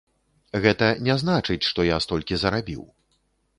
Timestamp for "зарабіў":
2.47-2.83